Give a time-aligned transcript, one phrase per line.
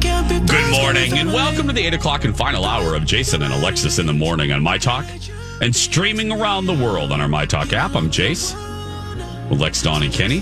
[0.00, 4.00] Good morning, and welcome to the 8 o'clock and final hour of Jason and Alexis
[4.00, 5.06] in the morning on My Talk
[5.60, 7.94] and streaming around the world on our My Talk app.
[7.94, 8.54] I'm Jace
[9.48, 10.40] with Lex, Dawn, and Kenny.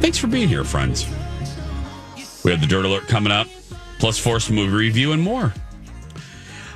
[0.00, 1.06] Thanks for being here, friends.
[2.42, 3.46] We have the Dirt Alert coming up,
[4.00, 5.54] plus Force movie review and more.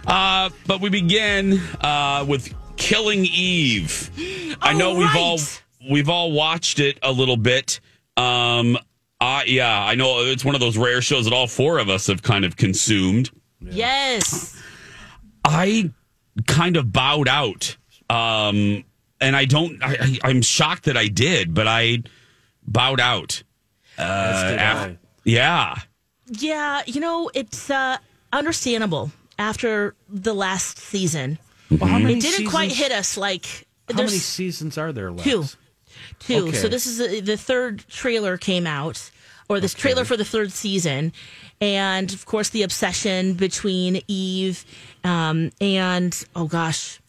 [0.06, 4.10] Uh, but we begin uh, with Killing Eve.
[4.62, 5.40] I know we've all
[5.90, 7.80] we've all watched it a little bit.
[8.16, 8.78] Um,
[9.24, 12.06] uh, yeah, I know it's one of those rare shows that all four of us
[12.08, 13.30] have kind of consumed.
[13.60, 14.60] Yes.
[15.44, 15.90] I
[16.46, 17.76] kind of bowed out.
[18.10, 18.84] Um,
[19.20, 22.02] and I don't, I, I, I'm shocked that I did, but I
[22.66, 23.42] bowed out.
[23.96, 25.78] Uh, af- yeah.
[26.26, 27.96] Yeah, you know, it's uh,
[28.32, 31.38] understandable after the last season.
[31.70, 35.24] Well, how many It didn't quite hit us like How many seasons are there left?
[35.24, 35.44] two.
[36.18, 36.48] Two.
[36.48, 36.56] Okay.
[36.56, 39.10] So this is the, the third trailer came out,
[39.48, 41.12] or this trailer for the third season,
[41.60, 44.64] and of course the obsession between Eve
[45.04, 47.00] um, and oh gosh,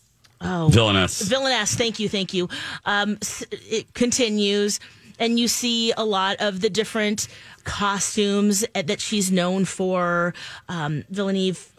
[0.42, 1.22] oh Villainess.
[1.22, 1.76] villainess.
[1.76, 2.50] Thank you, thank you.
[2.86, 3.18] Um,
[3.52, 4.80] it continues,
[5.20, 7.28] and you see a lot of the different
[7.64, 10.34] costumes that she's known for.
[10.70, 11.74] Um, Villain Eve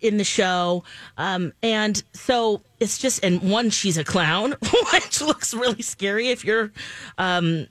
[0.00, 0.82] in the show,
[1.18, 4.54] um, and so it's just and one she's a clown,
[4.92, 6.72] which looks really scary if you're.
[7.18, 7.66] Um,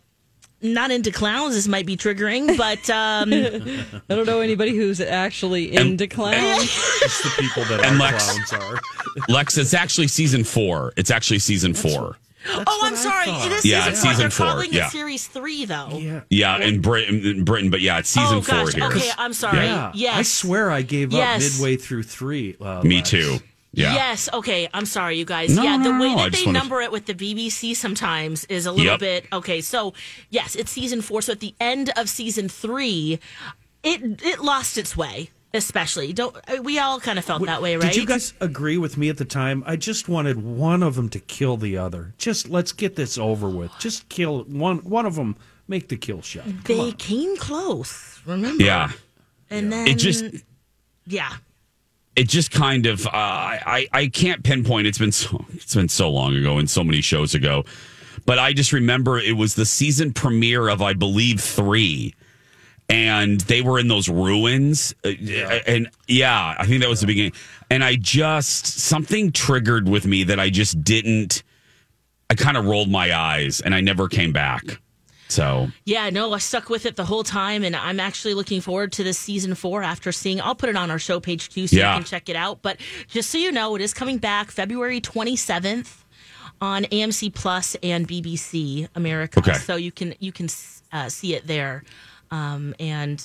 [0.61, 3.31] not into clowns, this might be triggering, but um,
[4.09, 6.69] I don't know anybody who's actually into clowns.
[7.01, 8.31] It's the people that And our Lex.
[8.49, 8.79] clowns are.
[9.29, 10.91] Lex, it's actually season four.
[10.97, 12.17] It's actually season four.
[12.47, 13.45] oh, I'm I sorry, thought.
[13.47, 14.09] it is Yeah, season it's four.
[14.11, 14.87] season They're four, calling yeah.
[14.87, 15.89] it series three, though.
[15.93, 16.21] Yeah.
[16.29, 18.83] Yeah, in Britain, in Britain, but yeah, it's season oh four gosh, here.
[18.85, 19.65] okay, I'm sorry.
[19.65, 19.91] Yeah.
[19.95, 21.45] Yes, I swear I gave Yes.
[21.45, 22.57] up midway through three.
[22.59, 23.09] Uh, Me Lex.
[23.09, 23.37] too.
[23.71, 23.93] Yeah.
[23.93, 24.27] Yes.
[24.33, 24.67] Okay.
[24.73, 25.55] I'm sorry, you guys.
[25.55, 28.65] No, yeah, the no, way no, that they number it with the BBC sometimes is
[28.65, 28.99] a little Yep.
[28.99, 29.61] bit okay.
[29.61, 29.93] So
[30.29, 31.21] yes, it's season four.
[31.21, 33.19] So at the end of season three,
[33.83, 35.29] it it lost its way.
[35.51, 37.91] Especially, don't uh, we all kind of felt that way, right?
[37.91, 39.63] Did you guys agree with me at the time?
[39.65, 42.13] I just wanted one of them to kill the other.
[42.19, 43.71] Just let's get this over with.
[43.79, 44.77] Just kill one.
[44.79, 45.35] One of them.
[45.67, 46.45] Make the kill shot.
[46.45, 46.91] Come they on.
[46.93, 48.21] came close.
[48.25, 48.63] Remember?
[48.63, 48.91] Yeah.
[49.51, 50.25] And then It just
[51.07, 51.33] yeah.
[52.19, 54.87] It just kind of uh, I I can't pinpoint.
[54.87, 57.63] It's been so it's been so long ago and so many shows ago,
[58.25, 62.13] but I just remember it was the season premiere of I believe three,
[62.89, 65.11] and they were in those ruins, uh,
[65.65, 67.31] and yeah, I think that was the beginning.
[67.69, 71.43] And I just something triggered with me that I just didn't.
[72.29, 74.79] I kind of rolled my eyes and I never came back.
[75.29, 78.91] So Yeah, no, I stuck with it the whole time, and I'm actually looking forward
[78.93, 80.41] to this season four after seeing.
[80.41, 81.93] I'll put it on our show page too, so Yeah.
[81.93, 82.61] you can check it out.
[82.61, 86.03] But just so you know, it is coming back February 27th
[86.61, 89.39] on AMC Plus and BBC America.
[89.39, 89.53] Okay.
[89.53, 90.49] So you can you can
[90.91, 91.83] uh, see it there,
[92.31, 93.23] um, and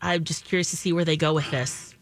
[0.00, 1.94] I'm just curious to see where they go with this.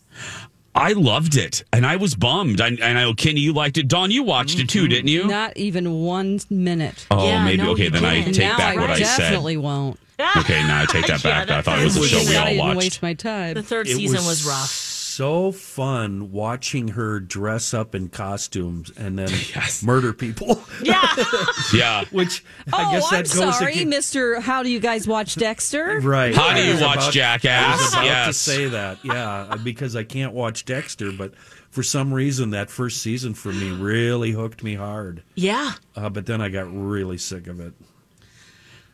[0.79, 2.61] I loved it, and I was bummed.
[2.61, 3.89] I, and I know Kenny, you liked it.
[3.89, 4.89] Dawn, you watched it too, mm-hmm.
[4.91, 5.27] didn't you?
[5.27, 7.07] Not even one minute.
[7.11, 7.63] Oh, Yeah, maybe.
[7.63, 8.35] no, okay, you then I didn't.
[8.35, 9.19] take now back I what I said.
[9.19, 9.99] definitely won't.
[10.37, 11.51] Okay, now I take that Yeah, back.
[11.51, 12.79] I thought it was a show was we Not all even watched.
[12.79, 13.55] waste my time.
[13.55, 14.88] The third It season was, was rough.
[15.19, 19.83] So fun watching her dress up in costumes and then Yes.
[19.83, 20.63] murder people.
[20.81, 21.03] Yeah,
[21.75, 22.05] Yeah.
[22.13, 24.39] Which oh, I guess that I'm goes sorry, against- Mister.
[24.41, 25.99] How do you guys watch Dexter?
[25.99, 26.33] Right.
[26.33, 27.81] How do you was watch about- I Jackass?
[27.81, 31.35] was about to say that, yeah, because I can't watch Dexter, but
[31.69, 35.25] for some reason that first season for me really hooked me hard.
[35.35, 35.73] yeah.
[35.97, 37.73] Uh, but then I got really sick of it.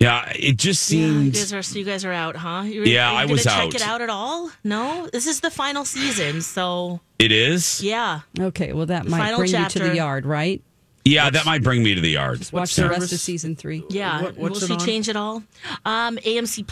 [0.01, 2.63] Yeah, it just Yeah, you guys are so you guys are out, huh?
[2.67, 3.75] You're, Yeah, are you I gonna was check out.
[3.75, 4.51] it out at all?
[4.63, 7.83] No, this is the final season, so It is?
[7.83, 8.21] yeah.
[8.39, 10.63] Okay, well that might Final bring you to the yard, right?
[11.05, 12.47] Yeah, that might bring me to the yard.
[12.53, 13.85] Watch the rest of season three.
[13.91, 14.23] Yeah.
[14.23, 14.87] What- what's Will it she on?
[14.87, 15.43] change it all?
[15.85, 16.65] Um, AMC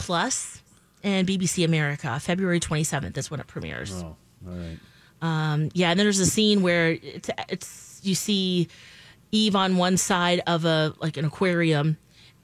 [1.05, 2.19] and BBC America.
[2.19, 3.93] February 27th is when it premieres.
[3.93, 4.17] Oh,
[4.47, 4.79] all right.
[5.21, 8.69] Um, yeah, and then there's a scene where it's, it's you see
[9.31, 11.97] Eve on one side of a like an aquarium,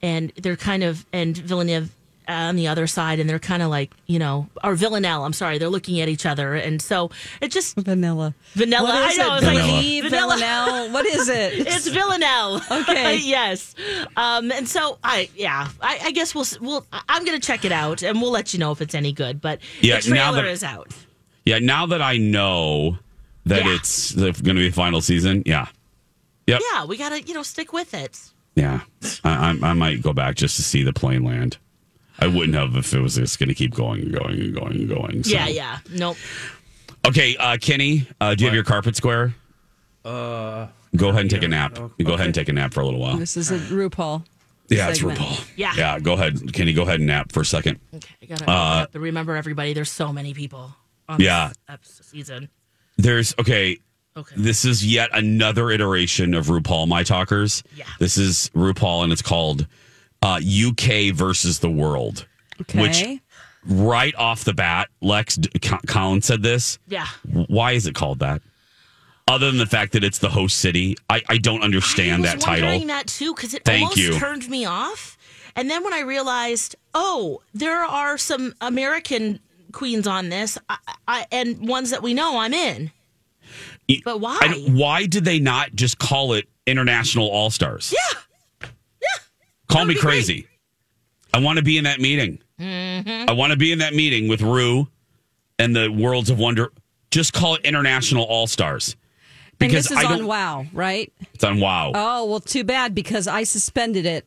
[0.03, 1.91] and they're kind of and Villeneuve
[2.27, 5.25] on the other side, and they're kind of like you know, or Villanelle.
[5.25, 7.11] I'm sorry, they're looking at each other, and so
[7.41, 8.35] it just Vanilla.
[8.53, 8.91] vanilla.
[8.93, 9.37] I know, it?
[9.39, 9.81] it's like Vanilla.
[9.83, 10.37] Eve, Vanilla.
[10.37, 10.91] Villanelle.
[10.93, 11.55] What is it?
[11.67, 12.61] It's Villanelle.
[12.71, 13.17] Okay.
[13.23, 13.75] yes.
[14.17, 17.73] Um, and so I, yeah, I, I guess we'll, we'll, I'm going to check it
[17.73, 19.41] out and we'll let you know if it's any good.
[19.41, 20.93] But Yeah, the now trailer that- is out.
[21.47, 22.99] Yeah, now that I know
[23.47, 23.75] that Yeah.
[23.75, 25.69] it's going to be the final season, yeah.
[26.47, 26.61] Yep.
[26.73, 28.19] Yeah, we got to, you know, stick with it.
[28.59, 28.81] Yeah.
[29.25, 31.59] I, I, I might go back just to see the plane land.
[32.19, 34.73] I wouldn't have if it was just going to keep going and going and going
[34.73, 35.23] and going.
[35.23, 35.31] so.
[35.31, 35.79] Yeah, yeah.
[35.93, 36.17] Nope.
[37.07, 39.35] Okay, uh, Kenny, uh, do you have your carpet square?
[40.05, 40.67] Uh,
[40.97, 41.79] Go ahead and take a nap.
[41.79, 43.17] Oh, Go ahead and take a nap for a little while.
[43.17, 44.25] This is a RuPaul.
[44.69, 45.01] Yeah, it's.
[45.01, 45.49] RuPaul.
[45.57, 45.73] Yeah.
[45.77, 46.53] Yeah, go ahead.
[46.53, 47.79] Kenny, go ahead and nap for a second.
[47.95, 49.73] Okay, I got to Uh, remember everybody.
[49.73, 50.75] There's so many people
[51.09, 51.53] on Yeah.
[51.69, 52.49] this season.
[52.97, 53.79] There's, okay,
[54.19, 54.35] Okay.
[54.37, 57.63] this is yet another iteration of RuPaul My Talkers.
[57.75, 57.85] Yeah.
[57.99, 59.67] This is RuPaul, and it's called
[60.23, 62.27] uh, UK versus the world.
[62.61, 62.81] Okay.
[62.83, 63.05] Which,
[63.67, 66.79] right off the bat, Lex D- Co- Collins said this.
[66.89, 67.07] Yeah.
[67.49, 68.43] Why is it called that?
[69.29, 72.35] Other than the fact that it's the host city, I, I don't understand I that
[72.37, 72.67] was title.
[72.69, 74.19] wondering that too because it Thank almost you.
[74.19, 75.17] turned me off.
[75.55, 79.39] And then when I realized, oh, there are some American
[79.73, 82.91] queens on this, I, I, and ones that we know, I'm in.
[84.05, 84.39] But why?
[84.69, 87.95] Why did they not just call it International All Stars?
[87.95, 88.69] Yeah.
[89.01, 89.23] Yeah.
[89.69, 90.13] Call me be great.
[90.13, 90.47] crazy.
[91.33, 92.41] I want to be in that meeting.
[92.61, 93.31] Mm-hmm.
[93.31, 94.89] I want to be in that meeting with Rue
[95.59, 96.73] and the Worlds of Wonder.
[97.11, 98.97] Just call it International All Stars
[99.61, 100.27] and because this is on.
[100.27, 101.13] Wow, right?
[101.35, 101.93] It's on Wow.
[101.95, 104.27] Oh well, too bad because I suspended it.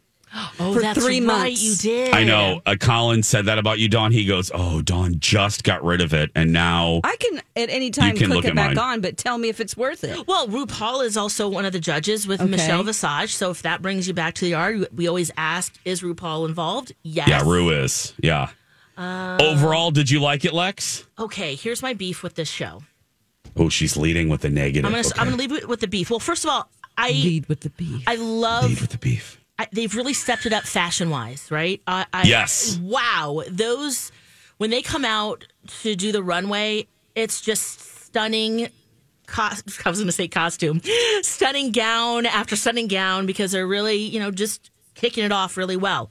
[0.60, 1.62] Oh, For that's three right, months.
[1.62, 2.14] You did.
[2.16, 2.62] I know.
[2.66, 4.12] Uh, Colin said that about you, Dawn.
[4.14, 7.92] He goes, "Oh, Dawn just got rid of it, and now I can at any
[7.92, 8.78] time can click look it at back mine.
[8.78, 10.26] on, but tell me if it's worth it.
[10.28, 12.50] Well, RuPaul is also one of the judges with Okay.
[12.50, 13.34] Michelle Visage.
[13.36, 16.94] So if that brings you back to the yard, we always ask, is RuPaul involved?
[17.04, 17.28] Yes.
[17.28, 18.50] yeah, Rue is yeah."
[18.98, 21.06] Uh, Overall, did you like it, Lex?
[21.20, 22.84] Okay, here's my beef with this show.
[23.58, 24.86] Oh, she's leading with the negative.
[24.86, 25.20] I'm gonna Okay.
[25.20, 26.10] I'm gonna leave it with the beef.
[26.10, 28.04] Well, first of all, I Lead with the beef.
[28.08, 29.41] I love lead with the beef.
[29.62, 31.82] I, they've really stepped it up fashion wise, right?
[31.86, 32.80] I, I, Yes.
[32.82, 34.12] Wow, those
[34.58, 35.46] when they come out
[35.82, 38.70] to do the runway, it's just stunning.
[39.28, 40.82] Cos- I was going to say costume,
[41.22, 45.78] stunning gown after stunning gown because they're really, you know, just kicking it off really
[45.78, 46.10] well.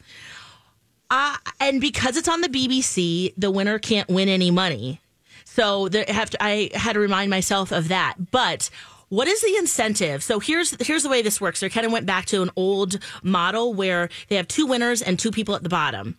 [1.10, 5.00] Uh, and because it's on the BBC, the winner can't win any money.
[5.44, 8.14] So there have to, I had to remind myself of that.
[8.30, 8.70] But
[9.10, 10.22] what is the incentive?
[10.22, 11.60] So here's here's the way this works.
[11.60, 15.18] They kind of went back to an old model where they have two winners and
[15.18, 16.16] two people at the bottom,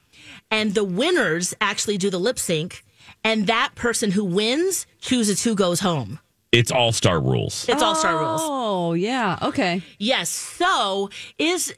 [0.51, 2.85] and the winners actually do the lip sync,
[3.23, 6.19] and that person who wins chooses who goes home.
[6.51, 7.67] It's all star rules.
[7.69, 8.41] It's all star rules.
[8.43, 9.81] Oh yeah, okay.
[9.97, 10.29] Yes.
[10.29, 11.09] So
[11.39, 11.73] is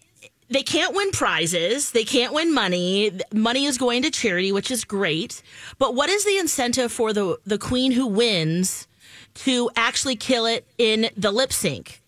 [0.50, 1.92] they can't win prizes.
[1.92, 3.12] They can't win money.
[3.31, 5.44] Money is going to charity, which is great.
[5.77, 8.88] But what is the incentive for the the queen who wins
[9.35, 12.01] to actually kill it in the lip sync?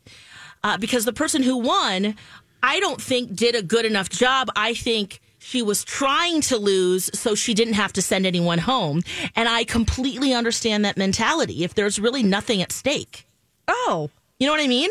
[0.64, 2.16] Uh, because the person who won,
[2.64, 4.50] I don't think did a good enough job.
[4.56, 9.04] I think she was trying to lose so she didn't have to send anyone home.
[9.36, 11.64] And I completely understand that mentality.
[11.64, 13.28] If there's really nothing at stake.
[13.68, 14.90] Oh, You know what I mean?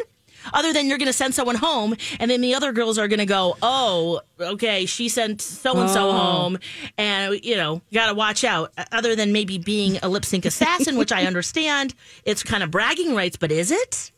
[0.53, 3.19] Other than you're going to send someone home, and then the other girls are going
[3.21, 6.13] to go, "Oh, okay, she sent so and so Oh.
[6.13, 6.59] home,"
[6.99, 8.73] and you know, you got to watch out.
[8.93, 13.15] Other than maybe being a lip sync assassin, which I understand, it's kind of bragging
[13.15, 14.11] rights, but is it?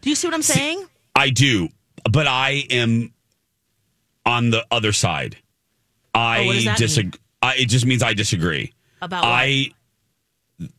[0.00, 0.86] Do you see what I'm saying?
[1.14, 1.68] I do,
[2.10, 3.12] but I am
[4.26, 5.36] on the other side.
[6.14, 7.20] Oh, I Oh, does that disagree.
[7.42, 8.72] I, it just means I disagree.
[9.00, 9.30] About what?
[9.30, 9.70] I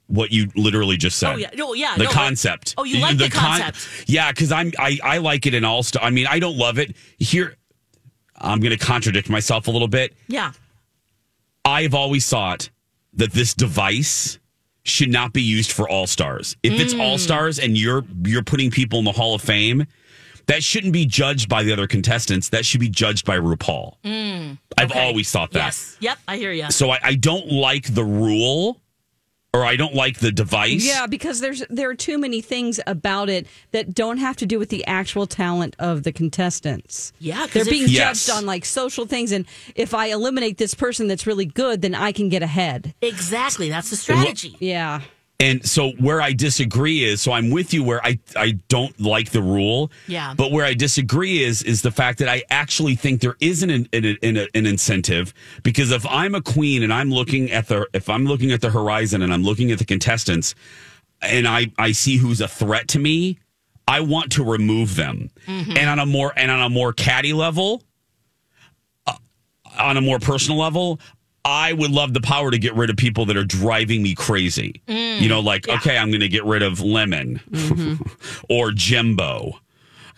[0.08, 1.34] what you literally just said.
[1.34, 2.75] Oh yeah, no, yeah, the no, I- concept.
[2.78, 4.06] oh, you like the con- concept?
[4.10, 6.04] yeah, because I'm I, I like it in all star.
[6.04, 7.56] I mean, I don't love it here.
[8.36, 10.13] I'm going to contradict myself a little bit.
[10.28, 10.52] Yeah,
[11.66, 12.70] I've always thought
[13.13, 14.40] that this device
[14.86, 16.58] should not be used for all stars.
[16.62, 17.00] If it's Mm.
[17.02, 19.86] all stars and you're you're putting people in the Hall of Fame,
[20.48, 22.50] that shouldn't be judged by the other contestants.
[22.50, 23.96] That should be judged by RuPaul.
[24.04, 24.58] I've Mm.
[24.92, 25.00] okay.
[25.08, 25.68] always thought that.
[25.68, 26.70] yes, yep, I hear you.
[26.70, 28.82] So I, I don't like the rule,
[29.54, 30.84] or I don't like the device.
[30.86, 34.58] yeah, because there's there are too many things about it that don't have to do
[34.58, 37.14] with the actual talent of the contestants.
[37.20, 38.26] Yeah, they're being Yes.
[38.26, 39.46] judged on like social things, and
[39.76, 42.96] if I eliminate this person that's really good, then I can get ahead.
[43.02, 44.58] Exactly, that's the strategy.
[44.60, 45.02] Yeah.
[45.44, 49.32] And so where I disagree is, so I'm with you where I, I don't like
[49.32, 49.92] the rule.
[50.08, 50.34] Yeah.
[50.38, 53.70] But where I disagree is, is the fact that I actually think there is an,
[53.70, 58.08] an, an, an incentive because if I'm a queen and I'm looking at the, if
[58.08, 60.56] I'm looking at the horizon and I'm looking at the contestants
[61.22, 63.38] and I, I see who's a threat to me,
[63.86, 65.30] I want to remove them.
[65.78, 67.84] And on a more, and on a more catty level,
[69.06, 69.18] uh,
[69.78, 71.02] on a more personal level,
[71.46, 74.82] I would love the power to get rid of people that are driving me crazy.
[74.88, 75.20] Mm.
[75.20, 78.02] you know, like, okay, I'm going to get rid of Lemon mm-hmm.
[78.50, 79.60] or Jimbo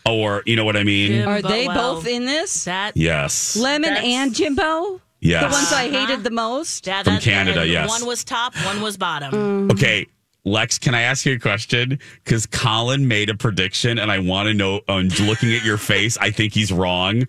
[0.05, 1.11] or, you know what I mean?
[1.11, 2.65] Jim- Are they well, both in this?
[2.65, 3.55] That Yes.
[3.55, 5.01] Lemon and Jimbo?
[5.19, 5.43] Yes.
[5.43, 6.05] The ones I Uh-huh.
[6.05, 6.85] hated the most?
[6.85, 7.89] yeah, From Canada, and yes.
[7.89, 9.31] One was top, one was bottom.
[9.31, 9.71] Mm.
[9.71, 10.05] Okay.
[10.47, 11.97] Lex, can I ask you a question?
[12.23, 14.81] Because Colin made a prediction, and I want to know.
[14.87, 17.23] On looking at your face, I think he's wrong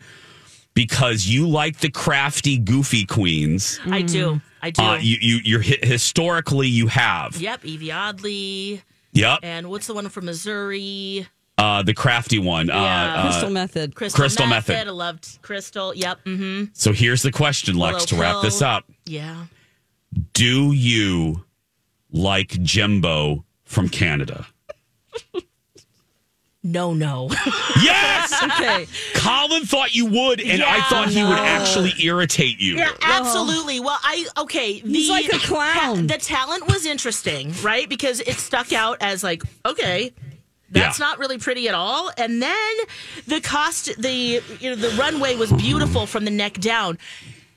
[0.77, 3.81] because you like the crafty, goofy queens.
[3.87, 4.41] I do.
[4.63, 4.83] I do.
[4.83, 7.37] Uh, you, you, you're hi- historically you have.
[7.41, 8.83] yep, Yvie Oddly.
[9.13, 9.39] Yep.
[9.43, 11.27] And what's the one from Missouri?
[11.57, 12.67] Uh, the crafty one.
[12.67, 12.75] Yeah.
[12.75, 13.95] Uh, uh, Crystal Methyd.
[13.95, 14.75] Crystal, Crystal Methyd.
[14.77, 14.87] Methyd.
[14.87, 15.95] I loved Crystal.
[15.95, 16.25] Yep.
[16.25, 16.65] Mm-hmm.
[16.75, 18.85] so here's the question, Lex, to Willow wrap this up.
[19.07, 19.47] Yeah.
[20.35, 21.45] Do you
[22.13, 24.47] like Jimbo from Canada?
[26.67, 27.31] No, no.
[27.83, 28.43] Yes.
[28.43, 28.87] Okay.
[29.15, 32.77] Colin thought you would, and I thought he would actually irritate you.
[32.77, 32.97] Yeah, oh.
[33.01, 33.79] absolutely.
[33.81, 34.81] Well, I okay.
[34.81, 36.07] The, He's like a clown.
[36.07, 37.89] the talent was interesting, right?
[37.89, 40.13] Because it stuck out as like, okay,
[40.71, 41.07] that's Yeah.
[41.07, 42.11] not really pretty at all.
[42.19, 42.75] And then
[43.27, 46.99] the cost, the you know, the runway was beautiful from the neck down.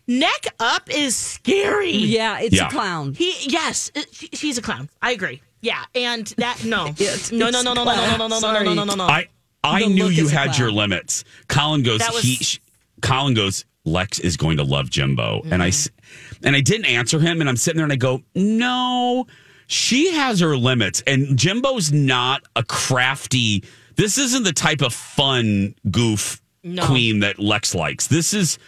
[0.05, 1.91] Neck up is scary.
[1.91, 2.67] Yeah, it's Yeah.
[2.67, 3.13] a clown.
[3.13, 4.89] He yes, it- she's a clown.
[5.01, 5.41] I agree.
[5.61, 8.39] Yeah, and that no, It's- no, it's no, no, no, no, no, no, no, no,
[8.51, 9.03] no, no, no, no, no.
[9.05, 9.27] I
[9.63, 10.89] I The knew look you is a had your clown.
[10.89, 11.23] limits.
[11.49, 11.99] Colin goes.
[11.99, 12.35] That was- he.
[12.35, 12.59] Sh-
[13.01, 13.65] Colin goes.
[13.85, 16.47] Lex is going to love Jimbo, and I s- Mm-hmm.
[16.47, 19.25] and I didn't answer him, and I'm sitting there and I go, no,
[19.67, 23.63] she has her limits, and Jimbo's not a crafty.
[23.95, 26.85] This isn't the type of fun goof No.
[26.85, 28.07] queen that Lex likes.
[28.07, 28.59] This is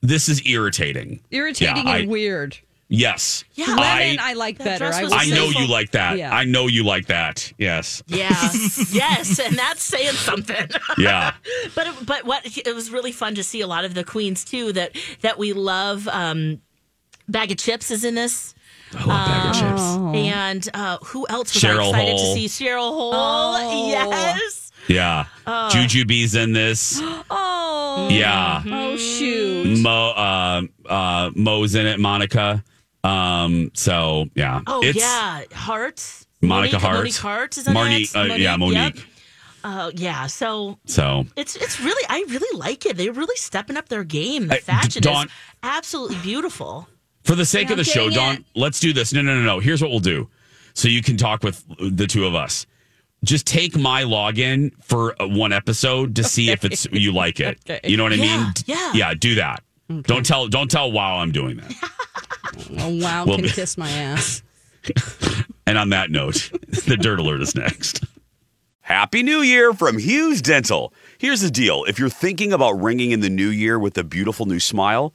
[0.00, 1.20] this is irritating.
[1.30, 2.56] Irritating Yeah, and I- weird.
[2.94, 3.44] Yes.
[3.54, 3.66] Yeah.
[3.68, 4.84] Lemon, I, I like That better.
[4.92, 6.18] I, I know you like that.
[6.18, 6.30] Yeah.
[6.34, 7.50] I know you like that.
[7.56, 8.02] Yes.
[8.06, 8.28] Yeah,
[8.92, 10.68] yes, and that's saying something.
[10.98, 11.32] Yeah.
[11.74, 14.44] But it- but what it was really fun to see a lot of the queens
[14.44, 16.06] too that that we love.
[16.08, 16.60] Um,
[17.28, 18.54] Baga Chipz is in this,
[18.94, 20.16] I love Baga Chipz.
[20.16, 22.34] and uh, who else was Cheryl I excited Hole.
[22.34, 22.64] to see?
[22.64, 23.12] Cheryl Hole.
[23.14, 23.88] Oh.
[23.88, 24.70] Yes.
[24.88, 25.26] Yeah.
[25.46, 25.70] Uh.
[25.70, 27.00] Jujubee's in this.
[27.94, 28.62] Oh, Yeah.
[28.66, 29.78] oh shoot.
[29.80, 32.64] Mo uh uh Mo's in it, Monica.
[33.04, 34.60] Um so yeah.
[34.66, 36.26] Oh it's yeah, Hearts.
[36.40, 36.96] Monica Monique, Heart.
[36.98, 38.30] Monique Heart is in Marnie, it.
[38.32, 38.96] uh, yeah, Monique.
[38.96, 39.04] Yep.
[39.64, 40.26] Uh, yeah.
[40.26, 42.96] So So it's it's really I really like it.
[42.96, 44.48] They're really stepping up their game.
[44.48, 45.32] The fashion Dawn- is
[45.62, 46.88] absolutely beautiful.
[47.24, 48.44] for the sake of the show, Don, it.
[48.56, 49.12] let's do this.
[49.12, 49.60] No, no, no, no.
[49.60, 50.28] Here's what we'll do.
[50.74, 52.66] So you can talk with the two of us.
[53.24, 57.60] Just take my login for uh, one episode to see if it's you like it.
[57.70, 57.78] Okay.
[57.88, 58.52] You know what I Yeah, mean?
[58.66, 58.92] yeah.
[58.94, 59.62] Yeah, do that.
[60.00, 61.74] Don't tell don't tell wow I'm doing that.
[62.78, 64.42] Oh wow, Well, can kiss my ass.
[65.66, 66.50] And on that note,
[66.86, 68.04] the dirt alert is next.
[68.80, 70.92] Happy New Year from Hughes Dental.
[71.18, 74.44] Here's the deal if you're thinking about ringing in the new year with a beautiful
[74.44, 75.14] new smile,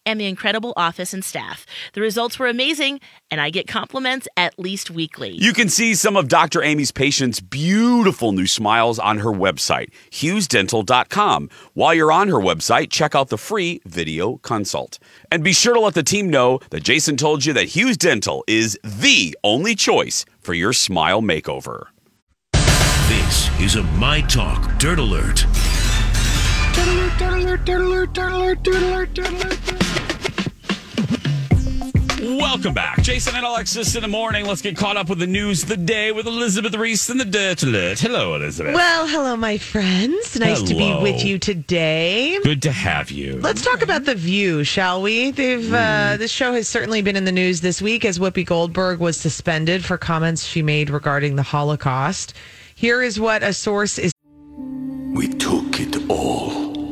[0.05, 1.65] and the incredible office and staff.
[1.93, 5.31] The results were amazing, and I get compliments at least weekly.
[5.31, 6.63] You can see some of Dr.
[6.63, 11.49] Amy's patients' beautiful new smiles on her website, hughesdental.com.
[11.73, 14.99] While you're on her website, check out the free video consult.
[15.31, 18.43] And be sure to let the team know that Jason told you that Hughes Dental
[18.47, 21.87] is the only choice for your smile makeover.
[23.07, 25.45] This is a My Talk Dirt Alert.
[32.21, 33.01] Welcome back.
[33.01, 34.45] Jason and Alexis in the morning.
[34.45, 37.25] Let's get caught up with the news of the day with Elizabeth Ries and the
[37.25, 37.99] Dirt Alert.
[37.99, 38.73] Hello, Elizabeth.
[38.73, 40.39] Well, hello, my friends.
[40.39, 42.39] Nice to be with you today.
[42.41, 43.37] Good to have you.
[43.41, 45.31] Let's talk about the View, shall we?
[45.31, 48.99] They've uh, this show has certainly been in the news this week as Whoopi Goldberg
[48.99, 52.33] was suspended for comments she made regarding the Holocaust.
[52.75, 54.13] Here is what a source is.
[55.13, 56.70] We took it all.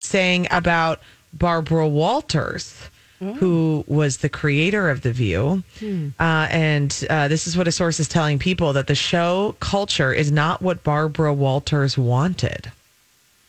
[0.00, 1.00] Saying about
[1.32, 2.74] Barbara Walters,
[3.18, 5.64] who was the creator of The View.
[6.20, 10.12] Uh, and uh, this is what a source is telling people that the show culture
[10.12, 12.70] is not what Barbara Walters wanted.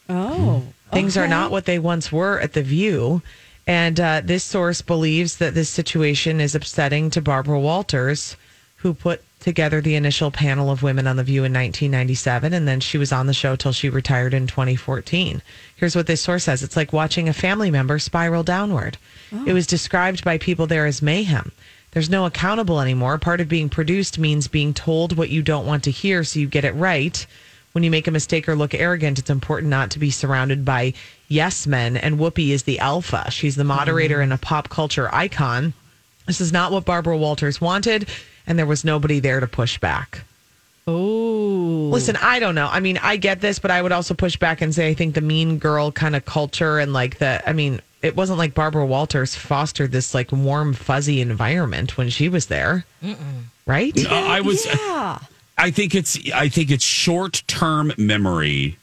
[0.10, 0.64] Oh.
[0.92, 3.22] Things are not what they once were at The View.
[3.68, 8.36] And uh, this source believes that this situation is upsetting to Barbara Walters,
[8.78, 12.54] who put together the initial panel of women on The View in 1997.
[12.54, 15.42] And then she was on the show till she retired in 2014.
[15.76, 18.98] Here's what this source says it's like watching a family member spiral downward.
[19.34, 19.46] Oh.
[19.46, 21.52] It was described by people there as mayhem.
[21.92, 23.18] There's no accountable anymore.
[23.18, 26.48] Part of being produced means being told what you don't want to hear so you
[26.48, 27.26] get it right.
[27.72, 30.94] When you make a mistake or look arrogant, it's important not to be surrounded by
[31.28, 31.98] yes men.
[31.98, 33.30] And Whoopi is the alpha.
[33.32, 34.24] She's the moderator mm-hmm.
[34.24, 35.74] and a pop culture icon.
[36.28, 38.08] This is not what Barbara Walters wanted,
[38.50, 40.24] and there was nobody there to push back.
[40.88, 41.90] Oh.
[41.94, 42.68] Listen, I don't know.
[42.68, 45.14] I mean, I get this, but I would also push back and say I think
[45.16, 48.86] the mean girl kind of culture and like the, I mean, it wasn't like Barbara
[48.86, 52.86] Walters fostered this like warm, fuzzy environment when she was there,
[53.66, 53.94] right?
[54.06, 54.66] Uh, I was.
[54.66, 55.20] Yeah.
[55.58, 56.18] I think it's.
[56.34, 58.78] I think it's short term memory.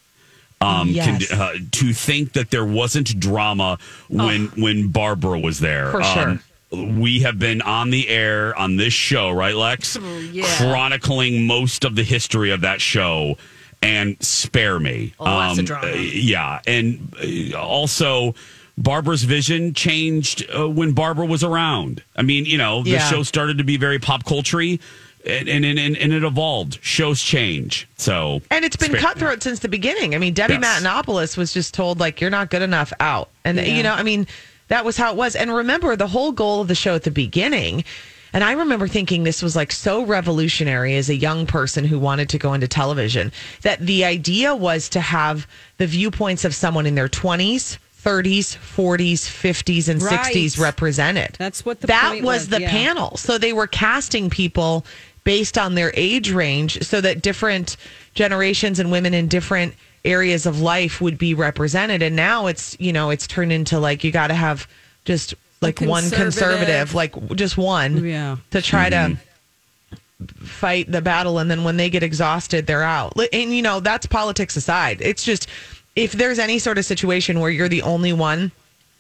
[0.61, 1.29] Um, Yes.
[1.29, 5.90] can, uh, to think that there wasn't drama when when Barbara was there.
[5.90, 6.38] For sure.
[6.72, 9.96] We have been on the air on this show, right, Lex?
[10.33, 10.44] Yeah.
[10.59, 13.38] Chronicling most of the history of that show,
[13.83, 15.14] and spare me.
[15.20, 15.87] Oh, lots of Um, drama.
[15.92, 17.14] uh, yeah, and
[17.55, 18.35] uh, also.
[18.79, 22.02] Barbara's vision changed uh, when Barbara was around.
[22.14, 23.09] I mean, you know, the Yeah.
[23.09, 24.79] show started to be very pop culture and,
[25.24, 25.64] and, and,
[25.96, 26.79] and, it evolved.
[26.83, 27.88] Shows change.
[27.96, 30.14] So And it's been cutthroat since the beginning.
[30.14, 30.83] I mean, Debbie Yes.
[30.83, 33.64] Matenopoulos was just told like you're not good enough out, and Yeah.
[33.64, 34.26] you know, I mean,
[34.68, 35.37] that was how it was.
[35.37, 37.85] And remember, the whole goal of the show at the beginning.
[38.33, 42.29] And I remember thinking this was like so revolutionary as a young person who wanted
[42.31, 45.46] to go into television that the idea was to have
[45.79, 50.35] the viewpoints of someone in their 20s, 30s, 40s, 50s, and Right.
[50.35, 51.37] 60s represented.
[51.38, 52.70] That's what the that was, was, the yeah.
[52.70, 53.16] panel.
[53.16, 54.85] So they were casting people
[55.24, 57.76] based on their age range so that different
[58.14, 59.74] generations and women in different
[60.06, 62.02] areas of life would be represented.
[62.02, 64.66] And now it's, you know, it's turned into like you got to have
[65.04, 66.32] just like one conservative.
[66.32, 68.36] conservative, like just one Yeah.
[68.52, 70.44] to try to mm-hmm.
[70.44, 74.06] fight the battle and then when they get exhausted they're out and you know that's
[74.06, 75.46] politics aside it's just
[75.94, 78.50] if there's any sort of situation where you're the only one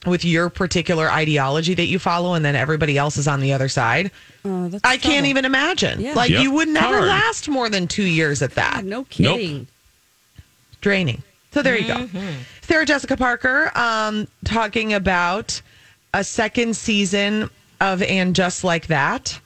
[0.06, 3.68] with your particular ideology that you follow and then everybody else is on the other
[3.68, 4.10] side
[4.44, 6.12] Oh, that's i can't even imagine Yeah.
[6.14, 6.42] like Yep.
[6.42, 7.08] you would never Hard.
[7.08, 9.66] last more than two years at that God, no kidding.
[10.80, 11.22] Draining.
[11.52, 11.94] So there you go.
[11.94, 12.42] Mm-hmm.
[12.62, 15.62] Sarah Jessica Parker um, talking about
[16.12, 17.48] a second season
[17.80, 19.40] of And Just Like That.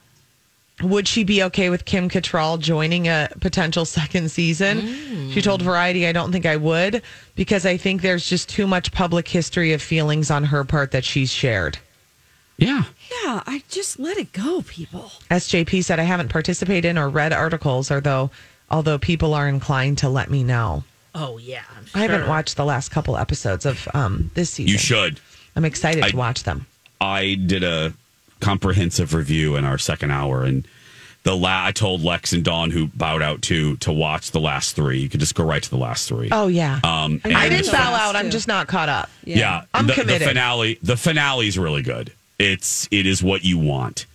[0.81, 5.29] Would she be okay with Kim Cattrall joining a potential second season?
[5.31, 7.03] She told Variety, I don't think I would
[7.35, 11.05] because I think there's just too much public history of feelings on her part that
[11.05, 11.77] she's shared.
[12.57, 12.83] yeah.
[13.23, 15.11] Yeah, I just let it go, people.
[15.29, 18.31] SJP said, I haven't participated in or read articles, although,
[18.69, 20.83] although people are inclined to let me know.
[21.13, 24.71] Oh yeah, I'm I haven't watched the last couple episodes of um, this season.
[24.71, 25.19] You should.
[25.55, 26.65] I'm excited I- to watch them.
[27.01, 27.93] I did a
[28.41, 30.67] comprehensive review in our second hour, and
[31.23, 34.75] the la- I told Lex and Dawn, who bowed out to to watch the last
[34.75, 34.99] three.
[34.99, 36.29] You could just go right to the last three.
[36.31, 36.75] Oh yeah.
[36.83, 38.15] Um, I and- didn't bow out.
[38.15, 39.09] I'm just not caught up.
[39.23, 40.21] Yeah, I'm the, committed.
[40.21, 42.11] The finale, the finale is really good.
[42.39, 44.05] It's it is what you want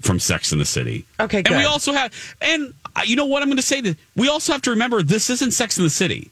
[0.00, 1.04] from Sex in the City.
[1.18, 2.12] Okay, And we also have,
[2.42, 3.80] and uh, you know what I'm going to say?
[3.80, 6.30] That we also have to remember this isn't Sex in the City.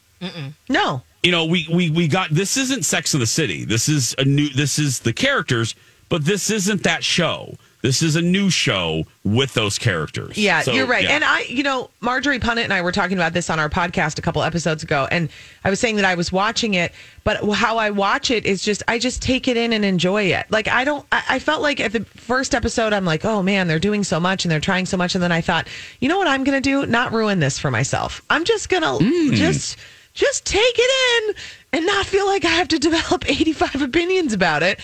[0.68, 1.02] No.
[1.22, 3.64] You know, we we we got this isn't Sex in the City.
[3.64, 4.48] This is a new.
[4.48, 5.74] This is the characters,
[6.08, 7.56] but this isn't that show.
[7.80, 10.38] This is a new show with those characters.
[10.38, 11.02] Yeah, So, you're right.
[11.02, 11.16] yeah.
[11.16, 14.20] And I, you know, Marjorie Punnett and I were talking about this on our podcast
[14.20, 15.28] a couple episodes ago, and
[15.64, 16.92] I was saying that I was watching it,
[17.24, 20.46] but how I watch it is just I just take it in and enjoy it.
[20.48, 21.04] Like I don't.
[21.10, 24.20] I, I felt like at the first episode, I'm like, oh man, they're doing so
[24.20, 25.66] much and they're trying so much, and then I thought,
[26.00, 26.86] you know what, I'm gonna do?
[26.86, 28.22] Not ruin this for myself.
[28.30, 29.34] I'm just gonna Mm.
[29.34, 29.76] just
[30.14, 31.34] just take it in
[31.72, 34.80] and not feel like I have to develop 85 opinions about it.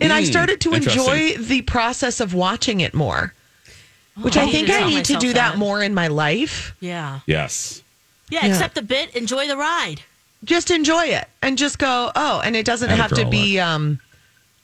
[0.00, 3.32] And I Mm, started to enjoy the process of watching it more.
[4.20, 5.58] Which Oh, I I think I need to do that that.
[5.58, 6.74] more in my life.
[6.80, 7.20] Yeah.
[7.26, 7.82] yes.
[8.30, 8.54] Yeah, Yeah.
[8.54, 10.02] accept the bit, enjoy the ride.
[10.44, 13.60] Just enjoy it and just go, oh, and it doesn't Atta have to girl, be
[13.60, 14.00] um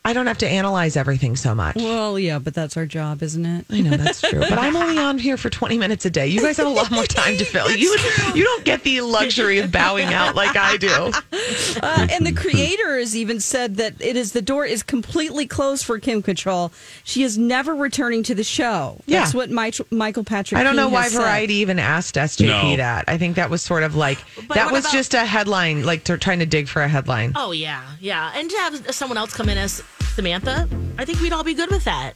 [0.09, 1.77] I don't have to analyze everything so much.
[1.77, 3.67] Well, yeah, but that's our job, isn't it?
[3.71, 6.27] I know that's true, but I'm only on here for 20 minutes a day.
[6.29, 7.71] You guys have a lot more time to fill.
[7.71, 7.95] You
[8.35, 11.13] you don't get the luxury of bowing out like I do.
[11.81, 15.85] Uh, and the creator has even said that it is the door is completely closed
[15.85, 16.73] for Kim Cattrall.
[17.05, 19.01] She is never returning to the show.
[19.07, 19.21] Yeah.
[19.21, 20.59] That's what Mike, Michael Patrick.
[20.61, 21.21] I don't know why has said.
[21.23, 22.77] Variety even asked SJP No.
[22.77, 23.05] that.
[23.07, 24.19] I think that was sort of like
[24.49, 27.33] But that was about- just a headline, like to, trying to dig for a headline.
[27.37, 29.83] Oh yeah, yeah, and to have someone else come in as
[30.23, 32.15] Samantha, I think we'd all be good with that.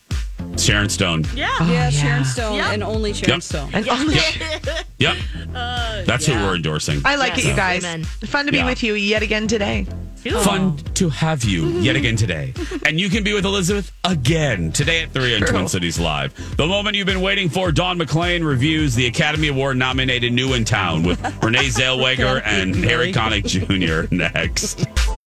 [0.58, 1.24] Sharon Stone.
[1.36, 1.48] Yeah.
[1.70, 2.72] Yeah, Sharon Stone Yeah.
[2.72, 3.42] and only Sharon Yep.
[3.44, 3.70] Stone.
[3.72, 4.16] And only-
[4.98, 5.16] Yep.
[5.54, 7.00] Uh, That's who we're endorsing.
[7.04, 7.84] I like it, you guys.
[7.84, 8.02] Amen.
[8.02, 8.66] Fun to be Yeah.
[8.66, 9.86] with you yet again today.
[10.42, 12.54] Fun to have you yet again today.
[12.86, 16.56] And you can be with Elizabeth again today at 3 on Twin Cities Live.
[16.56, 20.64] The moment you've been waiting for, Don McClain reviews the Academy Award nominated New in
[20.64, 24.12] Town with Renee Zellweger and Harry Connick Jr.
[24.14, 24.86] next.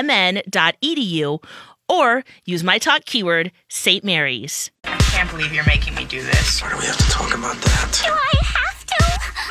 [0.00, 1.42] smumn.edu
[1.88, 4.04] or use my talk keyword, St.
[4.04, 4.70] Mary's.
[4.84, 6.62] I can't believe you're making me do this.
[6.62, 8.00] Why do we have to talk about that?
[8.04, 9.04] Do I have to?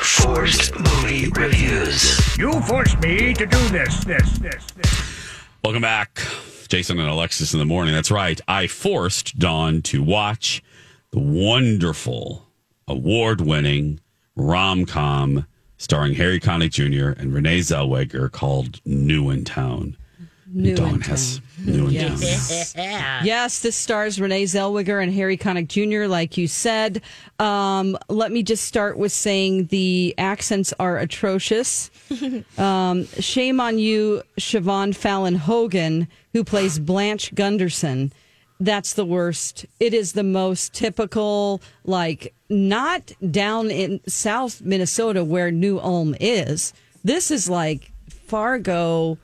[0.04, 2.36] Forced movie reviews.
[2.38, 5.02] You forced me to do this, this, this, this.
[5.62, 6.20] Welcome back.
[6.68, 7.92] Jason and Alexis in the morning.
[7.92, 8.40] That's right.
[8.48, 10.62] I forced Dawn to watch
[11.10, 12.46] the wonderful,
[12.86, 14.00] award winning
[14.36, 15.46] rom com
[15.80, 17.18] starring Harry Connick Jr.
[17.18, 19.96] and Renee Zellweger called New in Town.
[20.52, 22.74] New Dawn in has New in Yes.
[22.74, 23.24] Town.
[23.24, 27.00] Yes, this stars Renee Zellweger and Harry Connick Jr., like you said.
[27.38, 31.90] Um, let me just start with saying the accents are atrocious.
[32.58, 38.12] um, shame on you, Siobhan Fallon Hogan, who plays Blanche Gunderson.
[38.60, 39.64] That's the worst.
[39.80, 46.74] It is the most typical, like, not down in South Minnesota where New Ulm is.
[47.02, 47.90] This is like
[48.26, 49.16] Fargo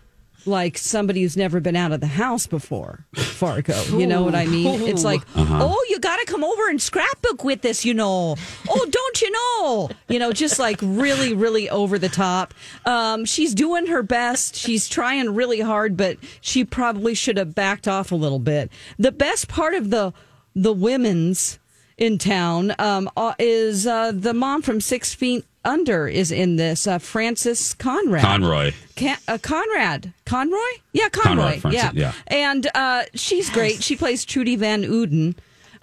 [0.46, 3.06] like somebody who's never been out of the house before.
[3.14, 4.82] Fargo, you know what I mean?
[4.82, 5.59] It's like, Uh-huh.
[5.62, 8.37] oh, you got to come over and scrapbook with this, you know.
[8.68, 9.90] Oh, don't you know?
[10.09, 12.54] You know, just like really, really over the top.
[12.85, 14.54] Um, she's doing her best.
[14.56, 18.70] She's trying really hard, but she probably should have backed off a little bit.
[18.98, 20.12] The best part of the
[20.54, 21.59] the women's
[21.98, 26.87] in town um, uh, is uh, the mom from Six Feet Under is in this.
[26.87, 28.22] Uh, Frances Conrad.
[28.22, 28.72] Conroy.
[28.94, 30.12] Can, uh, Conrad.
[30.24, 30.59] Conroy?
[30.92, 31.42] Yeah, Conroy.
[31.42, 31.90] Conrad Francis, yeah.
[31.94, 32.12] yeah.
[32.29, 33.83] And uh, she's great.
[33.83, 35.35] She plays Trudy Van Uden.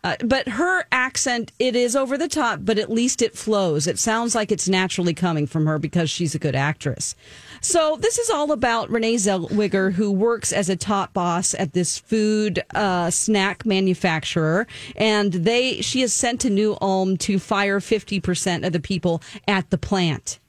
[0.04, 3.88] Uh, but her accent, it is over the top, but at least it flows.
[3.88, 7.15] It sounds like it's naturally coming from her because she's a good actress.
[7.63, 11.97] So this is all about Renee Zellweger, who works as a top boss at this
[11.97, 18.19] food uh, snack manufacturer, and they she is sent to New Ulm to fire fifty
[18.19, 20.39] percent of the people at the plant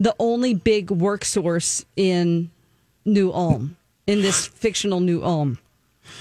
[0.00, 2.50] the only big work source in
[3.04, 5.58] New Ulm, in this fictional New Ulm.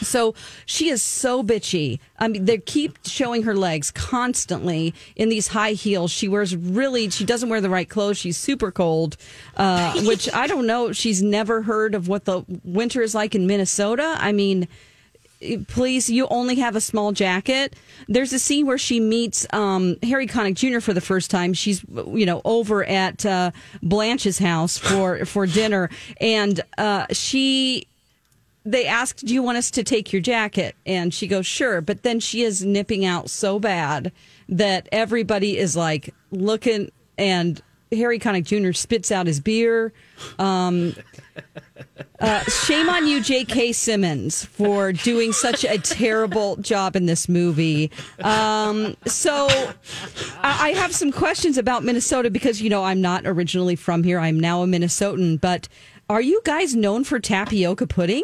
[0.02, 2.00] So she is so bitchy.
[2.20, 6.12] I mean, they keep showing her legs constantly in these high heels.
[6.12, 8.18] She wears really, she doesn't wear the right clothes.
[8.18, 9.18] She's super cold,
[9.56, 10.92] uh, which I don't know.
[10.92, 14.16] She's never heard of what the winter is like in Minnesota.
[14.20, 14.68] I mean,
[15.68, 17.76] please, you only have a small jacket.
[18.08, 20.80] There's a scene where she meets um, Harry Connick Jr.
[20.80, 21.54] for the first time.
[21.54, 23.52] She's, you know, over at uh,
[23.84, 27.88] Blanche's house for for dinner, and uh, she.
[28.70, 32.04] They asked, "Do you want us to take your jacket?" And she goes, "Sure." But
[32.04, 34.12] then she is nipping out so bad
[34.50, 37.62] that everybody is like looking, and
[37.94, 38.74] Harry Connick Jr.
[38.74, 39.94] spits out his beer.
[40.38, 40.94] Um,
[42.20, 43.72] uh, shame on you, J.K.
[43.72, 47.90] Simmons, for doing such a terrible job in this movie.
[48.22, 49.48] Um, so
[50.42, 54.20] I I have some questions about Minnesota because, you know, I'm not originally from here.
[54.20, 55.70] I'm now a Minnesotan, but
[56.10, 58.24] are you guys known for tapioca pudding?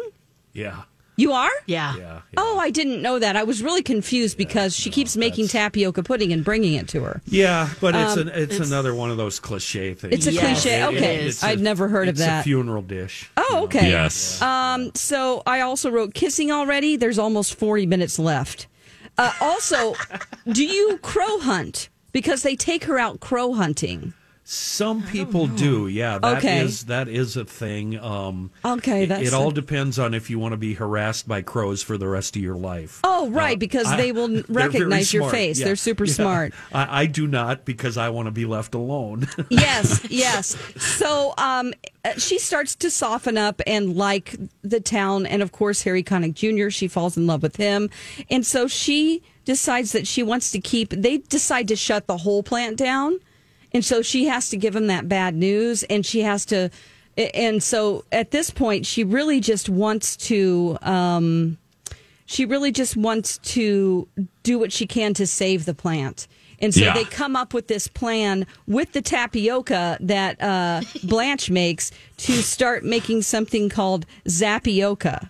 [0.54, 0.82] Yeah.
[1.16, 1.50] You are?
[1.66, 2.22] Yeah.
[2.36, 3.36] Oh, I didn't know that.
[3.36, 7.22] I was really confused because she keeps making tapioca pudding and bringing it to her.
[7.26, 10.12] Yeah, but it's Um, an it's, it's- another one of those cliche things.
[10.12, 10.80] It's a Yes, cliche.
[10.82, 11.16] It- Okay.
[11.26, 12.40] it's I'd never heard of it's that.
[12.40, 13.30] a funeral dish.
[13.36, 13.90] Oh, okay.
[13.90, 14.42] Yes.
[14.42, 16.96] Um, so I also wrote kissing already.
[16.96, 18.66] There's almost 40 minutes left.
[19.16, 19.94] Uh, also,
[20.50, 21.90] do you crow hunt?
[22.10, 24.14] Because they take her out crow hunting.
[24.46, 26.18] Some people do, yeah.
[26.18, 26.88] That is Okay.
[26.88, 27.98] that is a thing.
[27.98, 31.40] Um, Okay, it- that's it all depends on if you want to be harassed by
[31.40, 33.00] crows for the rest of your life.
[33.04, 35.58] Oh, right, because I- they will recognize your face.
[35.58, 36.12] yeah, They're super yeah.
[36.12, 36.54] smart.
[36.74, 39.28] I, I do not because I want to be left alone.
[39.48, 40.56] yes, yes.
[40.76, 41.72] So um,
[42.04, 46.34] uh, she starts to soften up and like the town, and of course Harry Connick
[46.34, 46.68] Jr.
[46.68, 47.88] She falls in love with him,
[48.28, 50.90] and so she decides that she wants to keep.
[50.90, 53.20] They decide to shut the whole plant down,
[53.74, 56.70] and so she has to give him that bad news, and she has to.
[57.16, 60.78] And so at this point, she really just wants to.
[60.82, 61.58] Um,
[62.26, 64.08] she really just wants to
[64.42, 66.26] do what she can to save the plant.
[66.60, 66.94] And so Yeah.
[66.94, 72.82] they come up with this plan with the tapioca that uh, Blanche makes to start
[72.84, 75.28] making something called Zapioca.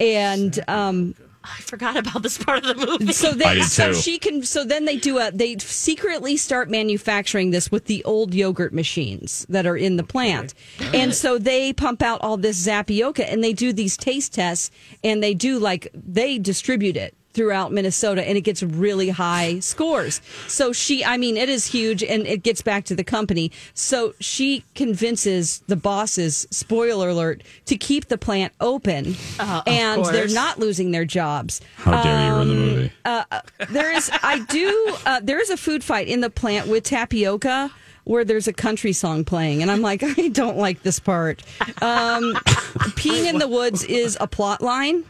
[0.00, 3.12] And um, I forgot about this part of the movie.
[3.12, 6.70] so I they did so she can so then they do a they secretly start
[6.70, 10.54] manufacturing this with the old yogurt machines that are in the plant.
[10.94, 14.70] And so they pump out all this zapioca and they do these taste tests
[15.02, 20.20] and they do like they distribute it throughout Minnesota and it gets really high scores.
[20.48, 23.50] So she I mean it is huge and it gets back to the company.
[23.74, 30.04] So she convinces the bosses, spoiler alert, to keep the plant open Uh, of and
[30.06, 31.60] they're not losing their jobs.
[31.76, 32.92] How dare you ruin the movie?
[33.04, 33.24] Uh,
[33.70, 34.96] there is, I do.
[35.06, 37.70] Uh, there is a food fight in the plant with tapioca
[38.04, 41.42] where there's a country song playing, and I'm like, I don't like this part.
[41.80, 42.34] Um,
[42.96, 45.04] peeing in the woods is a plot line,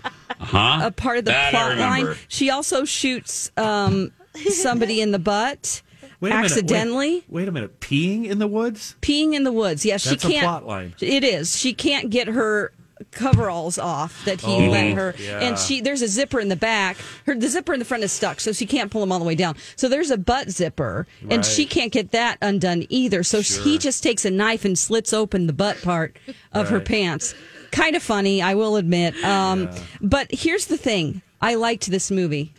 [0.53, 0.81] Huh?
[0.87, 2.17] a part of the That I plot line.
[2.29, 4.12] She also shoots um,
[4.51, 5.83] somebody in the butt
[6.21, 7.25] Wait a minute, wait- accidentally.
[7.29, 7.81] Wait, a minute.
[7.81, 8.95] Peeing in the woods?
[9.03, 9.85] Peeing in the woods.
[9.85, 10.45] Yes, That's a she can't.
[10.45, 10.95] plot line.
[11.01, 11.57] It is.
[11.59, 12.73] She can't get her
[13.11, 15.41] coveralls off that he Oh, let her yeah.
[15.41, 18.12] and she there's a zipper in the back her the zipper in the front is
[18.12, 21.09] stuck so she can't pull them all the way down so there's a butt zipper
[21.23, 21.45] and Right.
[21.45, 25.49] she can't get that undone either so he just takes a knife and slits open
[25.49, 26.17] the butt part
[26.53, 27.35] of her pants
[27.73, 29.69] kind of funny i will admit um,
[30.01, 32.53] but here's the thing i liked this movie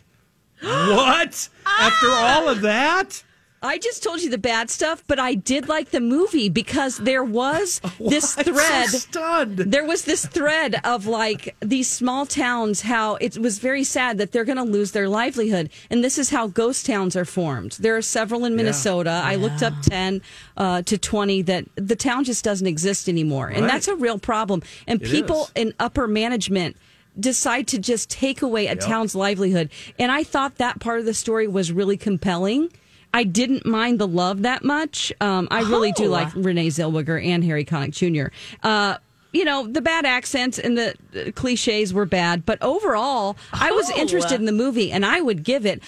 [0.64, 1.48] what?
[1.66, 3.22] After all of that?
[3.64, 7.24] I just told you the bad stuff, but I did like the movie because there
[7.24, 8.88] was this I'm so thread.
[8.90, 9.58] stunned.
[9.58, 14.32] There was this thread of like these small towns, how it was very sad that
[14.32, 15.70] they're going to lose their livelihood.
[15.90, 17.72] And this is how ghost towns are formed.
[17.80, 19.22] There are several in Minnesota.
[19.24, 20.20] I looked up 10
[20.56, 23.48] uh, to 20 that the town just doesn't exist anymore.
[23.48, 23.72] And Right.
[23.72, 24.62] that's a real problem.
[24.86, 25.52] And It people is.
[25.54, 26.76] in upper management
[27.18, 29.70] decide to just take away a town's livelihood.
[29.98, 32.70] And I thought that part of the story was really compelling.
[33.14, 35.10] I didn't mind the love that much.
[35.20, 36.10] Um, I really do Oh.
[36.10, 38.34] like Renee Zellweger and Harry Connick Jr.
[38.62, 38.98] Uh,
[39.32, 43.98] you know, the bad accents and the cliches were bad, but overall, I was Oh.
[44.00, 45.80] interested in the movie and I would give it.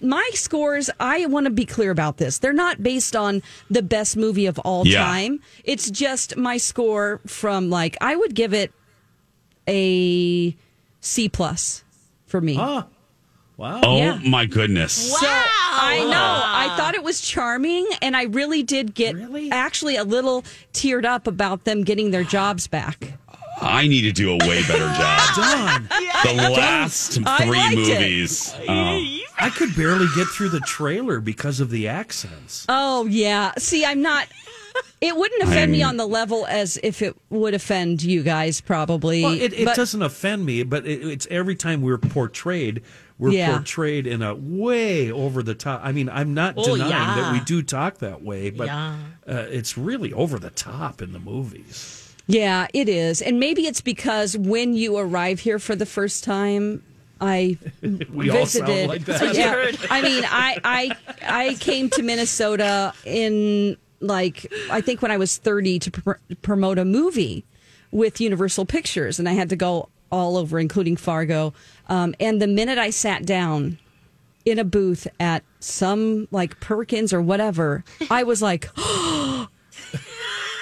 [0.00, 2.38] My scores, I want to be clear about this.
[2.38, 5.02] They're not based on the best movie of all Yeah.
[5.04, 5.40] time.
[5.64, 8.72] It's just my score from like, I would give it
[9.66, 10.54] a
[11.00, 11.84] C plus
[12.26, 12.54] for me.
[12.54, 12.84] Huh.
[13.56, 13.80] Wow.
[13.84, 14.18] Oh Yeah.
[14.26, 14.92] my goodness.
[15.12, 16.42] So I know.
[16.44, 19.14] I thought it was charming, and I really did get
[19.52, 23.12] actually a little teared up about them getting their jobs back.
[23.60, 25.36] I need to do a way better job.
[25.36, 25.88] Done.
[26.24, 28.52] The last three liked movies.
[28.68, 29.04] Oh.
[29.38, 32.66] I could barely get through the trailer because of the accents.
[32.68, 33.52] Oh yeah.
[33.58, 34.26] See, I'm not.
[35.00, 38.60] It wouldn't offend me I'm- on the level as if it would offend you guys,
[38.60, 39.22] probably.
[39.22, 42.82] Well, it, it But- doesn't offend me, but it, it's every time we're portrayed,
[43.18, 43.56] we're Yeah.
[43.56, 45.80] portrayed in a way over the top.
[45.84, 47.14] I mean, I'm not Oh, denying yeah.
[47.16, 48.96] that we do talk that way, but Yeah.
[49.28, 52.12] uh, it's really over the top in the movies.
[52.26, 56.82] Yeah, it is, and maybe it's because when you arrive here for the first time,
[57.20, 57.58] I
[58.12, 58.88] We all sound visited.
[58.88, 59.34] like that.
[59.36, 60.90] Yeah, I mean, I I
[61.22, 66.78] I came to Minnesota in like I think when I was thirty to pr- promote
[66.78, 67.44] a movie
[67.92, 71.52] with Universal Pictures, and I had to go all over, including Fargo.
[71.88, 73.78] Um, and the minute I sat down
[74.44, 78.68] in a booth at some like Perkins or whatever, I was like.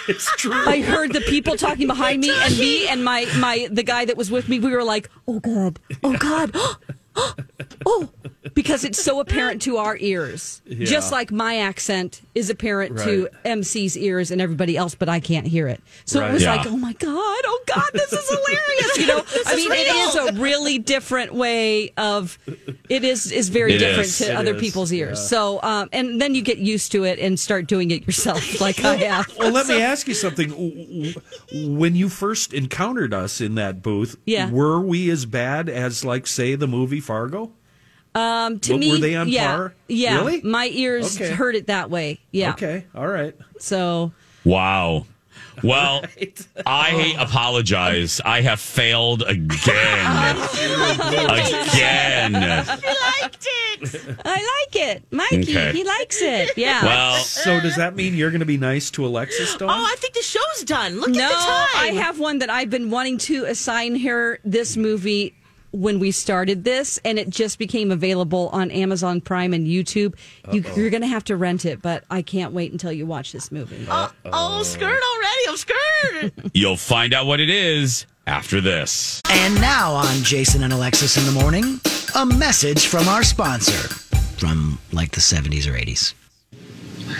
[0.09, 0.53] It's true.
[0.53, 4.17] I heard the people talking behind me and me and my my the guy that
[4.17, 4.59] was with me.
[4.59, 6.57] We were like, "Oh God, oh God,
[7.87, 8.09] oh,"
[8.55, 10.85] because it's so apparent to our ears, Yeah.
[10.87, 15.47] just like my accent is apparent to MC's ears and everybody else, but I can't
[15.47, 15.81] hear it.
[16.05, 16.31] So Right.
[16.31, 16.57] it was Yeah.
[16.57, 20.09] like, "Oh my God, oh God, this is hilarious!" You know, I mean, it real.
[20.31, 22.39] is a really different way of.
[22.89, 24.19] It is is very It different is.
[24.19, 25.19] to It other is, people's ears.
[25.19, 25.27] yeah.
[25.27, 28.85] So, um, and then you get used to it and start doing it yourself, like
[28.85, 29.33] I have.
[29.39, 30.51] Well, let So- me ask you something.
[30.51, 34.51] W- w- When you first encountered us in that booth, Yeah.
[34.51, 37.53] were we as bad as, like, say, the movie Fargo?
[38.15, 39.75] Um, to Were- me, were they on yeah, par?
[39.89, 40.43] Yeah, Really?
[40.43, 41.31] my ears Okay.
[41.33, 42.21] heard it that way.
[42.31, 42.51] Yeah.
[42.51, 42.85] Okay.
[42.95, 43.35] All right.
[43.59, 44.13] So
[44.45, 45.07] Wow.
[45.63, 46.03] Well,
[46.67, 48.21] I apologize.
[48.25, 50.37] I have failed again.
[51.73, 52.33] again.
[52.33, 54.17] liked it.
[54.25, 55.43] I like it, Mikey.
[55.43, 55.73] Okay.
[55.73, 56.51] He likes it.
[56.57, 56.85] Yeah.
[56.85, 59.71] Well- so does that mean you're going to be nice to Alexis, Dawn?
[59.71, 61.01] Oh, I think the show's done.
[61.01, 61.97] Look no, at the time.
[61.97, 65.35] I have one that I've been wanting to assign her this movie
[65.73, 70.15] when we started this, and it just became available on Amazon Prime and YouTube.
[70.53, 73.33] You, you're going to have to rent it, but I can't wait until you watch
[73.33, 73.87] this movie.
[73.89, 75.49] Uh, oh, oh, skirt already.
[75.49, 76.51] I'm scared.
[76.55, 79.21] You'll find out what it is after this.
[79.31, 81.81] And now on Jason and Alexis in the morning,
[82.15, 83.89] a message from our sponsor
[84.39, 86.15] from like the 70s or 80s.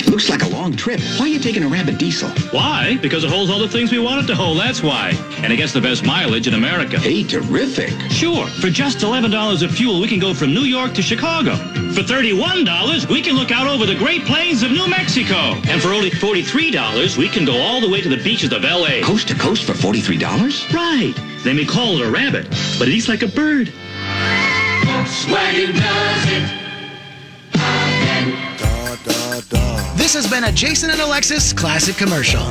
[0.07, 1.01] Looks like a long trip.
[1.19, 2.29] Why are you taking a Rabbit diesel?
[2.51, 2.99] Why?
[3.01, 5.13] Because it holds all the things we want it to hold, that's why.
[5.39, 6.99] And it gets the best mileage in America.
[6.99, 7.91] Hey, terrific.
[8.11, 8.47] Sure.
[8.47, 11.57] For just $11 of fuel, we can go from New York to Chicago.
[11.95, 15.55] For $31, we can look out over the Great Plains of New Mexico.
[15.69, 19.03] And for only $43, we can go all the way to the beaches of L.A.
[19.03, 20.73] Coast to coast for $43?
[20.73, 21.15] Right.
[21.45, 23.73] They may call it a rabbit, but it eats like a bird.
[24.85, 26.63] Volkswagen does it.
[29.05, 32.43] This has been a Jason and Alexis classic commercial.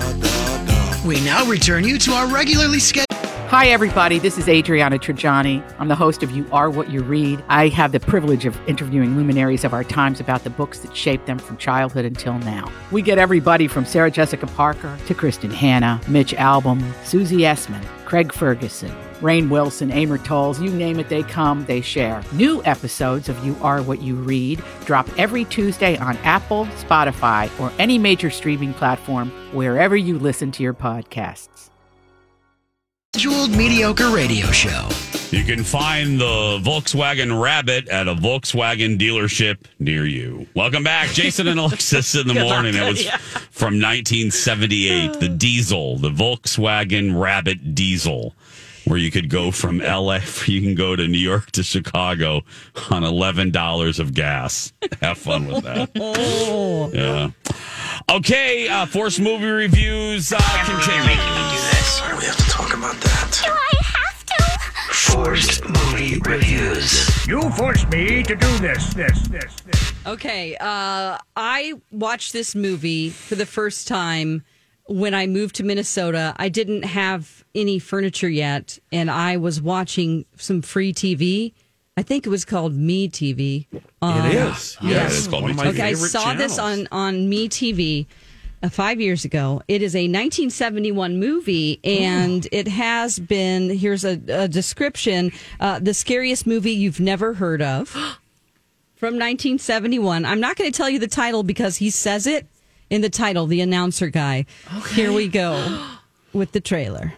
[1.06, 3.08] We now return you to our regularly scheduled.
[3.52, 4.18] Hi, everybody.
[4.18, 5.62] This is Adriana Trigiani.
[5.78, 7.44] I'm the host of You Are What You Read.
[7.50, 11.26] I have the privilege of interviewing luminaries of our times about the books that shaped
[11.26, 12.72] them from childhood until now.
[12.92, 18.32] We get everybody from Sarah Jessica Parker to Kristin Hannah, Mitch Albom, Susie Essman, Craig
[18.32, 22.24] Ferguson, Rainn Wilson, Amor Towles, you name it, they come, they share.
[22.34, 27.72] New episodes of You Are What You Read drop every Tuesday on Apple, Spotify, or
[27.80, 31.70] any major streaming platform wherever you listen to your podcasts.
[33.14, 34.88] Scheduled mediocre radio show.
[35.32, 40.48] You can find the Volkswagen Rabbit at a Volkswagen dealership near you.
[40.56, 42.74] Welcome back, Jason and Alexis in the morning.
[42.74, 42.82] luck.
[42.84, 43.18] That was Yeah.
[43.52, 45.20] from 1978.
[45.20, 48.34] The diesel, the Volkswagen Rabbit diesel,
[48.86, 52.42] where you could go from LA, you can go to New York to Chicago
[52.90, 54.74] on $11 of gas.
[55.02, 55.90] Have fun with that.
[56.94, 57.32] Yeah.
[58.12, 61.16] Okay, uh, Force movie reviews uh, continue.
[61.16, 63.42] Why do we have to talk about that?
[63.44, 64.44] Do I have to?
[64.94, 67.26] Forced movie reviews.
[67.28, 69.94] You forced me to do this, this, this, this.
[70.06, 74.44] Okay, uh, I watched this movie for the first time
[74.92, 76.34] when I moved to Minnesota.
[76.38, 81.54] I didn't have any furniture yet, and I was watching some free TV.
[81.98, 83.68] I think it was called Me TV.
[83.72, 84.78] It is.
[84.82, 85.14] Yeah, Yes.
[85.14, 87.50] it is called One Me of my okay, I favorite saw this on on Me
[87.50, 88.06] TV
[88.64, 89.62] uh, five years ago.
[89.68, 93.70] It is a 1971 movie, and it has been.
[93.78, 97.90] Here's a, a description: uh, the scariest movie you've never heard of.
[98.96, 100.26] From 1971.
[100.26, 102.46] I'm not going to tell you the title because he says it
[102.92, 104.46] in the title, the announcer guy.
[104.94, 105.88] Here we go
[106.34, 107.14] with the trailer.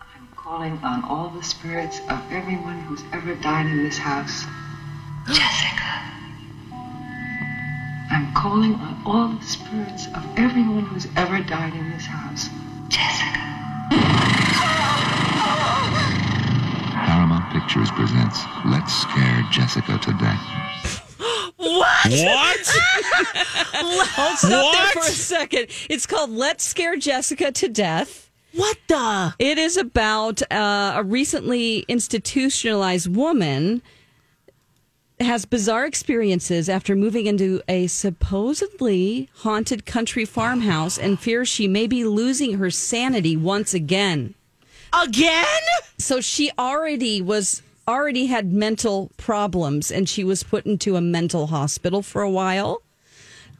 [0.00, 4.44] I'm calling on all the spirits of everyone who's ever died in this house.
[5.28, 5.82] Jessica.
[8.10, 12.48] I'm calling on all the spirits of everyone who's ever died in this house.
[12.88, 13.40] Jessica.
[17.04, 20.63] Paramount Pictures presents Let's Scare Jessica to Death.
[21.56, 22.10] What?
[22.10, 22.66] What?
[23.76, 25.66] Hold stop there for a second.
[25.88, 28.30] It's called Let's Scare Jessica to Death.
[28.52, 29.34] What the?
[29.38, 33.82] It is about uh, a recently institutionalized woman
[35.20, 41.86] has bizarre experiences after moving into a supposedly haunted country farmhouse and fears she may
[41.86, 44.34] be losing her sanity once again.
[44.92, 45.62] Again?
[45.98, 51.48] So she already was already had mental problems and she was put into a mental
[51.48, 52.82] hospital for a while.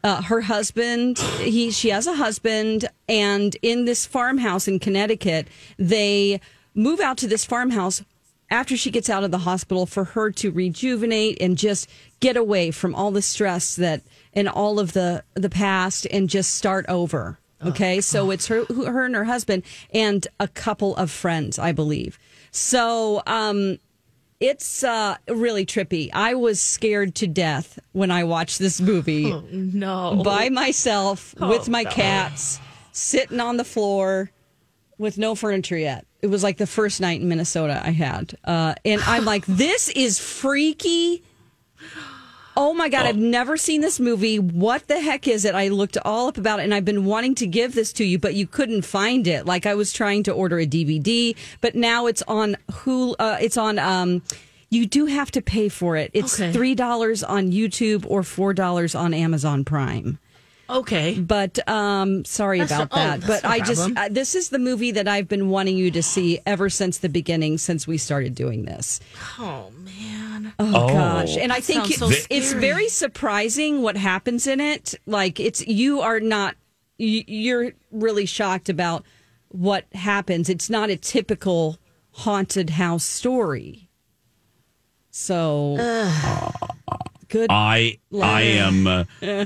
[0.02, 5.48] Uh, her husband, he she has a husband, and in this farmhouse in Connecticut,
[5.78, 6.42] they
[6.74, 8.02] move out to this farmhouse
[8.50, 11.88] after she gets out of the hospital for her to rejuvenate and just
[12.20, 14.02] get away from all the stress that
[14.34, 17.38] and all of the the past and just start over.
[17.64, 19.62] Okay, so it's her her and her husband
[19.94, 22.18] and a couple of friends, I believe.
[22.50, 23.78] So um
[24.40, 26.10] it's uh really trippy.
[26.12, 30.22] I was scared to death when I watched this movie Oh, no.
[30.24, 31.90] by myself Oh, with my no.
[31.90, 32.60] cats
[32.92, 34.30] sitting on the floor
[34.98, 36.06] with no furniture yet.
[36.22, 38.36] It was like the first night in Minnesota I had.
[38.44, 41.22] Uh, and I'm like, this is freaky.
[42.56, 44.38] Oh my God, I've never seen this movie.
[44.38, 45.54] What the heck is it?
[45.56, 48.18] I looked all up about it and I've been wanting to give this to you,
[48.18, 49.44] but you couldn't find it.
[49.44, 53.16] Like I was trying to order a DVD, but now it's on Hulu.
[53.18, 54.22] Uh, it's on, um,
[54.70, 56.10] you do have to pay for it.
[56.14, 56.52] It's Okay.
[56.52, 60.18] $3 on YouTube or $4 on Amazon Prime.
[60.70, 61.20] Okay.
[61.20, 63.20] But um sorry That's about no- oh, that.
[63.20, 65.90] that's but no I just uh, this is the movie that I've been wanting you
[65.90, 68.98] to see ever since the beginning since we started doing this.
[69.38, 70.13] Oh man.
[70.58, 70.88] Oh, Oh.
[70.88, 71.36] gosh.
[71.36, 74.94] And I think sounds so it's very surprising what happens in it.
[75.06, 76.56] Like it's you are not
[76.98, 79.04] you- you're really shocked about
[79.48, 80.48] what happens.
[80.48, 81.78] It's not a typical
[82.12, 83.88] haunted house story.
[85.10, 85.76] So
[87.34, 89.04] good I I am uh,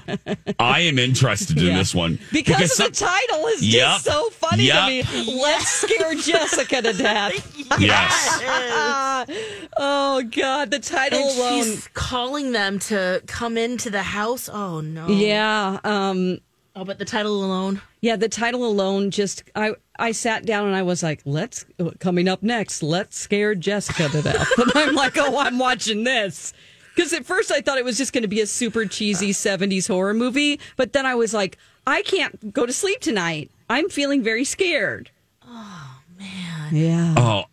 [0.58, 1.78] I am interested in Yeah.
[1.78, 3.72] this one Because, of some- the title is Yep.
[3.86, 5.04] just so funny Yep.
[5.06, 5.40] to me.
[5.42, 7.54] Let's scare Jessica to death.
[7.78, 8.40] Yes.
[9.78, 11.64] oh God, the title And alone.
[11.64, 14.48] she's calling them to come into the house.
[14.48, 15.06] Oh no.
[15.08, 15.78] Yeah.
[15.84, 16.38] Um,
[16.76, 17.80] Oh, but the title alone.
[18.02, 21.64] yeah, the title alone just I I sat down and I was like, let's
[21.98, 24.48] coming up next, let's scare Jessica to death.
[24.58, 26.52] and I'm like, oh, I'm watching this.
[26.98, 29.86] Because at first I thought it was just going to be a super cheesy 70s
[29.86, 30.58] horror movie.
[30.76, 33.52] But then I was like, I can't go to sleep tonight.
[33.70, 35.08] I'm feeling very scared.
[35.46, 36.74] Oh man.
[36.74, 37.14] Yeah.
[37.16, 37.44] Oh,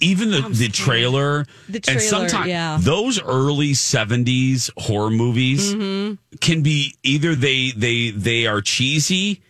[0.00, 2.78] even the, the trailer, The and trailer, sometimes yeah.
[2.80, 6.14] those early '70s horror movies Mm-hmm.
[6.40, 9.40] can be either they they they are cheesy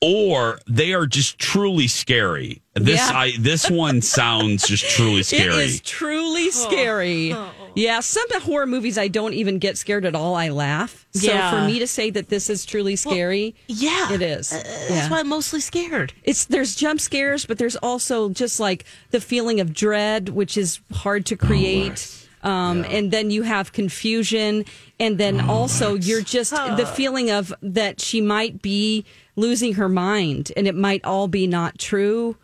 [0.00, 2.62] or they are just truly scary.
[2.74, 3.18] This Yeah.
[3.18, 5.48] I this one sounds just truly scary.
[5.54, 7.34] It is truly scary.
[7.74, 10.34] Yeah, some horror movies I don't even get scared at all.
[10.34, 11.06] I laugh.
[11.12, 11.50] So Yeah.
[11.50, 14.12] for me to say that this is truly scary, Yeah.
[14.12, 14.52] it is.
[14.52, 14.88] Uh, yeah.
[14.88, 16.12] That's why I'm mostly scared.
[16.24, 20.80] it's there's jump scares, but there's also just like the feeling of dread, which is
[20.92, 22.08] hard to create.
[22.42, 24.64] Um, And then you have confusion,
[24.98, 29.04] and then also you're just the feeling of that she might be
[29.36, 32.36] losing her mind, and it might all be not true.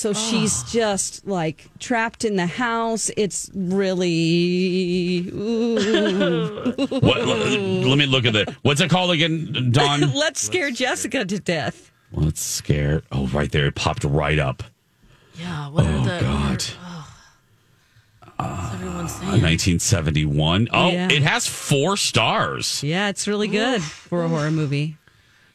[0.00, 3.10] So she's just like trapped in the house.
[3.18, 5.28] It's really.
[5.28, 6.72] Ooh.
[6.88, 10.00] What, let me look at the what's it called again, Don?
[10.14, 11.92] Let's scare Jessica to death.
[12.12, 13.02] Let's scare.
[13.12, 14.62] Oh, right there, it popped right up.
[15.38, 15.68] Yeah.
[15.68, 16.18] What Oh the?
[16.20, 16.62] God.
[18.38, 19.42] What's everyone Uh, saying?
[19.42, 20.68] 1971.
[20.72, 21.08] Oh, Yeah.
[21.12, 22.82] it has four stars.
[22.82, 24.96] Yeah, it's really good for a horror movie.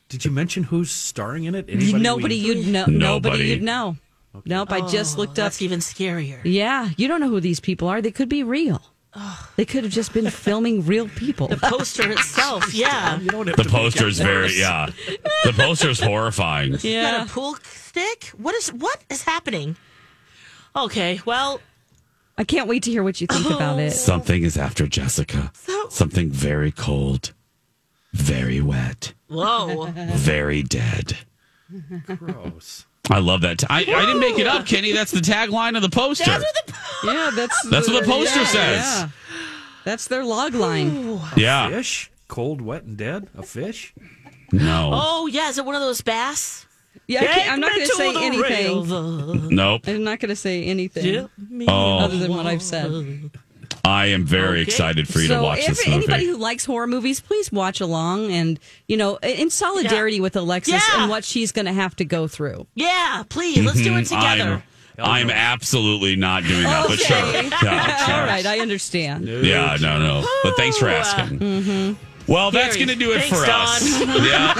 [0.07, 1.65] Did you mention who's starring in it?
[1.67, 2.85] Anybody nobody you'd know.
[2.85, 2.99] Nobody.
[2.99, 3.97] Nobody you'd know.
[4.45, 4.71] Nope.
[4.71, 5.45] I just Oh, looked up.
[5.45, 6.39] That's even scarier.
[6.43, 8.01] Yeah, you don't know who these people are.
[8.01, 8.81] They could be real.
[9.55, 11.47] They could have just been filming real people.
[11.47, 12.73] The poster itself.
[12.73, 13.17] Yeah.
[13.19, 14.89] You don't have The to make it poster's very yeah.
[15.45, 16.73] The poster's horrifying.
[16.73, 17.23] Got yeah.
[17.23, 18.25] a pool stick?
[18.37, 19.77] What is what is happening?
[20.75, 21.61] Okay, well,
[22.37, 23.91] I can't wait to hear what you think about it.
[23.93, 25.53] Something is after Jessica.
[25.89, 27.31] Something very cold,
[28.11, 29.85] very wet, whoa.
[29.93, 31.19] very dead.
[32.17, 32.85] Gross.
[33.09, 33.63] I love that.
[33.69, 34.91] I, I didn't make it up, Kenny.
[34.91, 36.25] That's the tagline of the poster.
[36.25, 36.73] That's what the
[37.13, 38.77] Yeah, that's That's what the poster yeah, says.
[38.85, 39.09] yeah.
[39.83, 41.19] That's their log line.
[41.37, 41.69] Yeah.
[41.69, 42.09] Fish?
[42.27, 43.27] Cold, wet, and dead?
[43.37, 43.93] A fish?
[44.51, 44.89] No.
[44.93, 46.65] Oh yeah, is it one of those bass?
[47.07, 48.81] Yeah, I can't, I'm not going to say anything.
[48.81, 49.47] river.
[49.53, 49.81] Nope.
[49.87, 51.29] I'm not going to say anything Dip
[51.67, 51.99] Oh.
[51.99, 53.29] other than what I've said.
[53.85, 54.71] I am very Okay.
[54.71, 55.97] excited for you to So, watch if this movie.
[55.97, 60.73] anybody who likes horror movies, please watch along and, you know, in solidarity with Alexis
[60.73, 61.01] Yeah.
[61.01, 62.65] and what she's going to have to go through.
[62.73, 64.11] Yeah, please, let's do it Mhm.
[64.17, 64.63] I'm, together.
[64.97, 67.17] I'm absolutely not doing that, but sure.
[67.17, 67.49] Okay.
[67.63, 68.15] Yeah, sure.
[68.15, 69.27] All right, I understand.
[69.27, 70.27] Yeah, no, no.
[70.43, 71.39] But thanks for asking.
[71.39, 71.93] Mm-hmm.
[72.27, 73.83] Well, that's Gary, going to do it thanks, for us.
[74.25, 74.53] Yeah.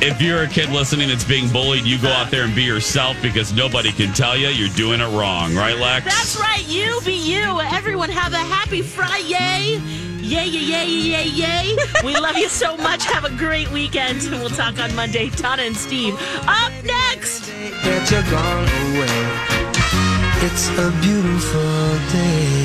[0.00, 3.16] if you're a kid listening that's being bullied, you go out there and be yourself
[3.20, 6.04] because nobody can tell you you're doing it wrong, right, Lex?
[6.06, 6.64] That's right.
[6.66, 7.60] You be you.
[7.60, 9.80] Everyone have a happy Friday.
[10.26, 11.76] Yay, yay, yay, yay, yay.
[12.02, 13.04] We love you so much.
[13.04, 14.22] Have a great weekend.
[14.22, 15.28] And we'll talk on Monday.
[15.30, 16.14] Donna and Steve
[16.48, 17.46] up next.
[17.84, 19.66] that you're gone away.
[20.46, 22.55] It's a beautiful day.